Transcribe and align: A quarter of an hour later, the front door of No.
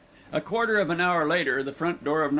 A 0.31 0.41
quarter 0.41 0.79
of 0.79 0.89
an 0.89 0.99
hour 0.99 1.27
later, 1.27 1.61
the 1.61 1.71
front 1.73 2.03
door 2.03 2.23
of 2.23 2.29
No. 2.29 2.29